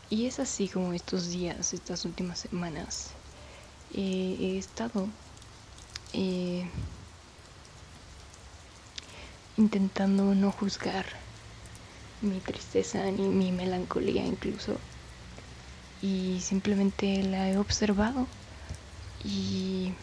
Y 0.09 0.25
es 0.25 0.39
así 0.39 0.69
como 0.69 0.93
estos 0.93 1.29
días, 1.29 1.73
estas 1.73 2.05
últimas 2.05 2.39
semanas, 2.39 3.09
eh, 3.93 4.37
he 4.39 4.57
estado 4.57 5.07
eh, 6.13 6.65
intentando 9.57 10.33
no 10.33 10.51
juzgar 10.51 11.05
mi 12.21 12.39
tristeza 12.39 13.03
ni 13.11 13.27
mi 13.27 13.51
melancolía 13.51 14.25
incluso. 14.25 14.77
Y 16.01 16.39
simplemente 16.41 17.23
la 17.23 17.49
he 17.49 17.57
observado 17.57 18.27
y, 19.23 19.93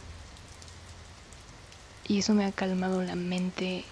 y 2.06 2.18
eso 2.18 2.34
me 2.34 2.44
ha 2.44 2.52
calmado 2.52 3.02
la 3.02 3.14
mente 3.14 3.84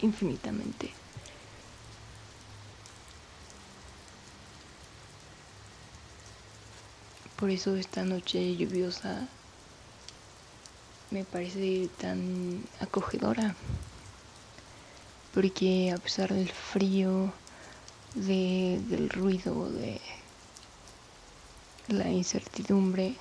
infinitamente. 0.00 0.94
Por 7.36 7.50
eso 7.50 7.76
esta 7.76 8.02
noche 8.02 8.56
lluviosa 8.56 9.28
me 11.10 11.24
parece 11.24 11.88
tan 11.98 12.64
acogedora. 12.80 13.54
Porque 15.34 15.92
a 15.92 15.98
pesar 15.98 16.32
del 16.32 16.48
frío, 16.48 17.30
del 18.14 19.10
ruido, 19.10 19.70
de 19.70 20.00
la 21.88 22.08
incertidumbre, 22.10 23.14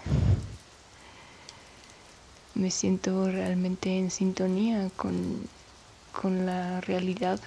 me 2.55 2.71
siento 2.71 3.29
realmente 3.29 3.97
en 3.97 4.09
sintonía 4.09 4.89
con, 4.95 5.47
con 6.11 6.45
la 6.45 6.81
realidad. 6.81 7.39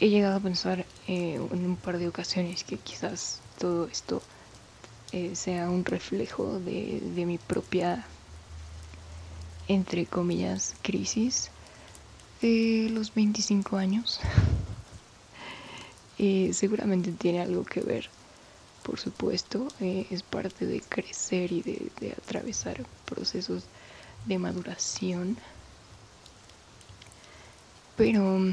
he 0.00 0.08
llegado 0.08 0.36
a 0.36 0.40
pensar 0.40 0.86
eh, 1.08 1.34
en 1.34 1.66
un 1.66 1.76
par 1.76 1.98
de 1.98 2.08
ocasiones 2.08 2.64
que 2.64 2.78
quizás 2.78 3.40
todo 3.58 3.86
esto 3.86 4.22
eh, 5.12 5.36
sea 5.36 5.68
un 5.68 5.84
reflejo 5.84 6.58
de, 6.58 7.02
mi 7.26 7.36
propia, 7.36 8.06
entre 9.68 10.06
comillas, 10.06 10.74
crisis 10.82 11.50
de 12.40 12.88
los 12.92 13.14
25 13.14 13.76
años. 13.76 14.20
Eh, 16.22 16.52
seguramente 16.52 17.12
tiene 17.12 17.40
algo 17.40 17.64
que 17.64 17.80
ver, 17.80 18.10
por 18.82 19.00
supuesto, 19.00 19.68
es 19.80 20.22
parte 20.22 20.66
de 20.66 20.82
crecer 20.82 21.50
y 21.50 21.62
de 21.62 22.12
atravesar 22.12 22.84
procesos 23.06 23.64
de 24.26 24.38
maduración. 24.38 25.38
Pero 27.96 28.52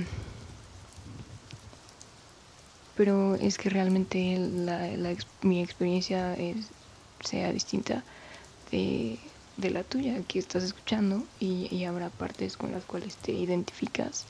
pero 2.98 3.36
es 3.36 3.60
que 3.60 3.70
realmente 3.70 4.40
mi 5.44 5.62
experiencia 5.62 6.36
sea 7.24 7.54
distinta 7.54 8.04
de, 8.72 9.20
la 9.58 9.84
tuya 9.84 10.22
que 10.28 10.40
estás 10.40 10.64
escuchando 10.64 11.24
y, 11.40 11.84
habrá 11.86 12.10
partes 12.10 12.58
con 12.58 12.72
las 12.72 12.86
cuales 12.86 13.16
te 13.18 13.32
identificas 13.32 14.26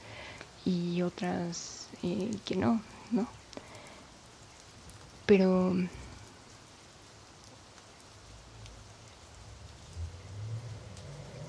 y 0.65 1.01
otras 1.01 1.89
eh, 2.03 2.31
que 2.45 2.55
no, 2.55 2.81
¿no? 3.11 3.27
Pero 5.25 5.75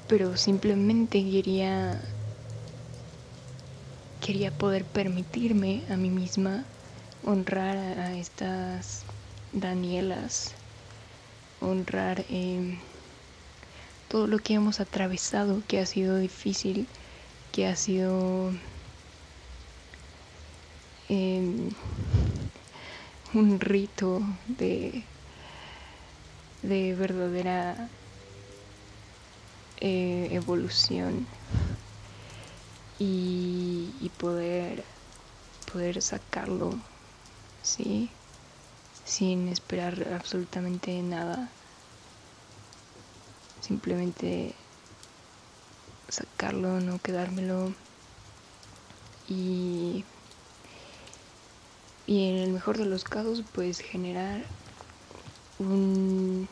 pero 0.09 0.37
simplemente 0.37 1.23
quería 1.23 2.01
quería 4.21 4.51
poder 4.51 4.85
permitirme 4.85 5.83
a 5.89 5.97
mí 5.97 6.11
misma 6.11 6.65
honrar 7.25 7.77
a 7.77 8.17
estas 8.17 9.05
Danielas, 9.53 10.53
honrar 11.61 12.23
em, 12.29 12.79
todo 14.09 14.27
lo 14.27 14.39
que 14.39 14.55
hemos 14.55 14.81
atravesado, 14.81 15.63
que 15.69 15.81
ha 15.81 15.87
sido 15.87 16.19
difícil, 16.19 16.87
que 17.53 17.67
ha 17.67 17.77
sido 17.77 18.53
em, 21.09 21.71
un 23.35 23.61
rito 23.61 24.21
de, 24.47 25.03
de 26.63 26.95
verdadera 26.95 27.89
eh, 29.81 30.29
evolución 30.33 31.27
y, 32.99 33.91
y 34.01 34.09
poder, 34.19 34.85
poder 35.73 36.03
sacarlo 36.03 36.75
¿sí? 37.63 38.09
Sin 39.05 39.49
esperar 39.49 40.13
absolutamente 40.15 41.03
nada. 41.03 41.49
Simplemente 43.61 44.55
sacarlo, 46.09 46.81
no 46.81 46.99
quedármelo. 46.99 47.73
Y, 49.29 50.05
y 52.07 52.29
en 52.29 52.37
el 52.37 52.53
mejor 52.53 52.79
de 52.79 52.87
los 52.87 53.05
casos, 53.05 53.43
pues 53.53 53.81
generar 53.81 54.43
un, 55.59 56.49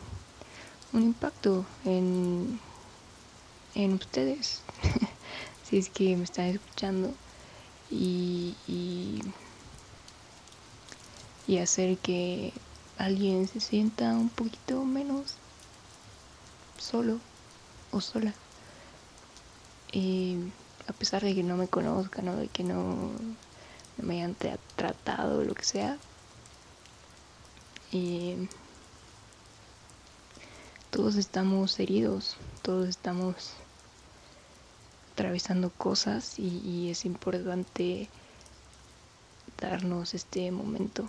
un 0.92 1.02
impacto 1.02 1.64
en, 1.84 2.60
en 3.74 3.94
ustedes. 3.94 4.62
si 5.64 5.78
es 5.78 5.88
que 5.88 6.16
me 6.16 6.24
están 6.24 6.46
escuchando. 6.46 7.12
y 7.90 8.54
y 11.46 11.58
hacer 11.58 11.98
que 11.98 12.52
alguien 12.98 13.46
se 13.46 13.60
sienta 13.60 14.12
un 14.12 14.28
poquito 14.28 14.84
menos 14.84 15.34
solo 16.78 17.18
o 17.92 18.00
sola. 18.00 18.34
Y 19.92 20.36
a 20.88 20.92
pesar 20.92 21.22
de 21.22 21.34
que 21.34 21.42
no 21.42 21.56
me 21.56 21.68
conozcan 21.68 22.28
o 22.28 22.36
de 22.36 22.48
que 22.48 22.64
no, 22.64 23.10
me 23.98 24.14
hayan 24.14 24.36
tratado 24.76 25.40
o 25.40 25.44
lo 25.44 25.54
que 25.54 25.64
sea. 25.64 25.98
Y 27.92 28.48
todos 30.90 31.16
estamos 31.16 31.78
heridos, 31.80 32.36
todos 32.62 32.88
estamos 32.88 33.52
atravesando 35.12 35.70
cosas 35.70 36.38
y 36.38 36.90
es 36.90 37.04
importante 37.06 38.08
darnos 39.60 40.14
este 40.14 40.50
momento 40.50 41.08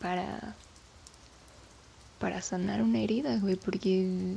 para, 0.00 0.54
para 2.20 2.42
sanar 2.42 2.82
una 2.82 3.00
herida, 3.00 3.38
güey, 3.38 3.56
porque 3.56 4.36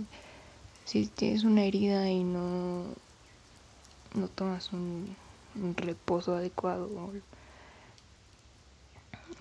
si 0.85 1.05
tienes 1.07 1.43
una 1.43 1.65
herida 1.65 2.09
y 2.09 2.23
no, 2.23 2.85
no 4.15 4.27
tomas 4.29 4.71
un, 4.71 5.15
reposo 5.75 6.35
adecuado 6.35 6.89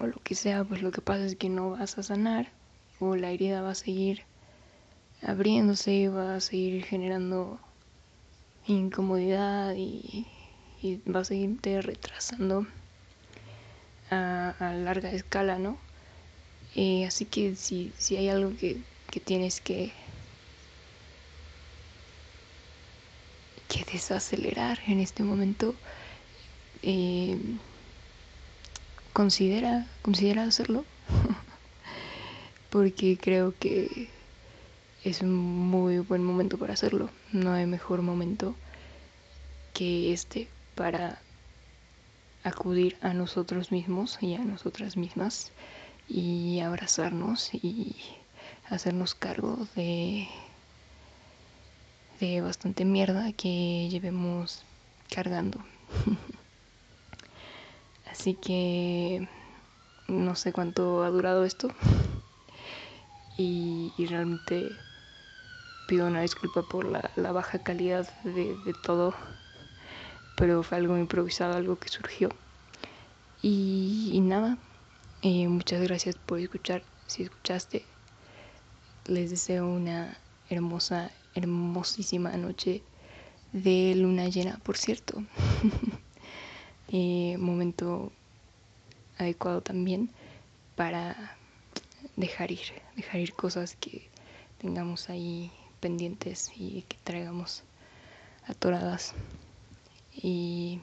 o, 0.00 0.06
lo 0.06 0.20
que 0.24 0.34
sea, 0.34 0.64
pues 0.64 0.82
lo 0.82 0.90
que 0.90 1.00
pasa 1.00 1.24
es 1.24 1.36
que 1.36 1.48
no 1.48 1.70
vas 1.70 1.96
a 1.96 2.02
sanar 2.02 2.50
o 2.98 3.14
la 3.14 3.30
herida 3.30 3.62
va 3.62 3.70
a 3.70 3.76
seguir 3.76 4.24
abriéndose, 5.22 6.08
va 6.08 6.34
a 6.34 6.40
seguir 6.40 6.84
generando 6.84 7.60
incomodidad 8.66 9.74
y, 9.76 10.26
y 10.82 10.96
va 11.08 11.20
a 11.20 11.24
seguirte 11.24 11.80
retrasando 11.80 12.66
a, 14.10 14.54
a 14.58 14.74
larga 14.74 15.12
escala, 15.12 15.60
¿no? 15.60 15.78
Eh, 16.74 17.04
así 17.06 17.24
que 17.26 17.54
si, 17.56 17.92
si 17.98 18.16
hay 18.16 18.28
algo 18.28 18.56
que, 18.56 18.78
que 19.10 19.20
tienes 19.20 19.60
que, 19.60 19.92
que 23.68 23.84
desacelerar 23.92 24.78
en 24.86 25.00
este 25.00 25.22
momento, 25.22 25.74
eh, 26.82 27.38
considera, 29.12 29.86
considera 30.02 30.44
hacerlo. 30.44 30.84
Porque 32.70 33.18
creo 33.20 33.54
que 33.58 34.08
es 35.04 35.20
un 35.20 35.32
muy 35.34 35.98
buen 35.98 36.24
momento 36.24 36.56
para 36.58 36.72
hacerlo. 36.72 37.10
No 37.32 37.52
hay 37.52 37.66
mejor 37.66 38.02
momento 38.02 38.54
que 39.74 40.12
este 40.12 40.48
para 40.74 41.20
acudir 42.44 42.96
a 43.02 43.12
nosotros 43.12 43.72
mismos 43.72 44.18
y 44.20 44.34
a 44.34 44.38
nosotras 44.38 44.96
mismas 44.96 45.52
y 46.14 46.60
abrazarnos 46.60 47.54
y 47.54 47.96
hacernos 48.68 49.14
cargo 49.14 49.66
de 49.74 50.28
de 52.20 52.40
bastante 52.40 52.84
mierda 52.84 53.32
que 53.32 53.88
llevemos 53.88 54.62
cargando. 55.12 55.58
Así 58.10 58.34
que 58.34 59.26
no 60.06 60.36
sé 60.36 60.52
cuánto 60.52 61.02
ha 61.02 61.08
durado 61.08 61.44
esto 61.44 61.68
y, 63.36 63.92
realmente 64.06 64.70
pido 65.88 66.06
una 66.06 66.20
disculpa 66.20 66.62
por 66.62 66.84
la, 66.84 67.32
baja 67.32 67.58
calidad 67.58 68.08
de, 68.22 68.56
todo, 68.84 69.14
pero 70.36 70.62
fue 70.62 70.78
algo 70.78 70.96
improvisado, 70.98 71.54
algo 71.54 71.76
que 71.76 71.88
surgió. 71.88 72.28
Y, 73.42 74.20
nada, 74.22 74.58
eh, 75.22 75.48
muchas 75.48 75.80
gracias 75.82 76.16
por 76.16 76.40
escuchar. 76.40 76.82
Si 77.06 77.22
escuchaste, 77.22 77.84
les 79.06 79.30
deseo 79.30 79.66
una 79.68 80.18
hermosa, 80.48 81.10
hermosísima 81.34 82.36
noche 82.36 82.82
de 83.52 83.94
luna 83.96 84.28
llena, 84.28 84.58
por 84.64 84.76
cierto. 84.76 85.22
Eh, 86.94 87.38
momento 87.38 88.12
adecuado 89.16 89.62
también 89.62 90.10
para 90.76 91.38
dejar 92.16 92.50
ir, 92.50 92.60
dejar 92.96 93.20
ir 93.20 93.32
cosas 93.32 93.76
que 93.76 94.10
tengamos 94.58 95.08
ahí 95.08 95.50
pendientes 95.80 96.52
y 96.54 96.82
que 96.82 96.98
traigamos 97.02 97.62
atoradas. 98.46 99.14
Y 100.12 100.80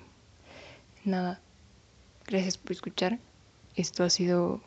nada, 1.06 1.42
gracias 2.26 2.58
por 2.58 2.72
escuchar. 2.72 3.20
Esto 3.80 4.04
ha 4.04 4.10
sido 4.10 4.60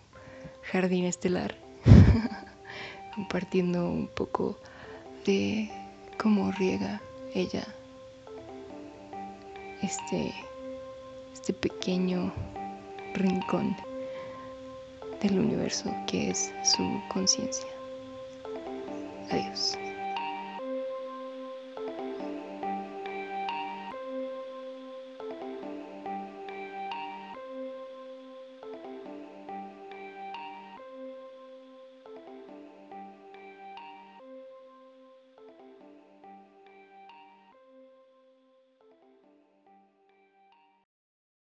Jardín 0.63 1.05
Estelar, 1.05 1.55
compartiendo 3.15 3.87
un 3.87 4.07
poco 4.07 4.59
de 5.27 5.71
cómo 6.17 6.51
riega 6.53 7.03
ella 7.35 7.63
este, 9.83 10.33
este 11.35 11.53
pequeño 11.53 12.33
rincón 13.13 13.77
del 15.21 15.41
universo 15.41 15.95
que 16.07 16.31
es 16.31 16.51
su 16.65 16.83
conciencia. 17.13 17.69
Adiós. 19.31 19.77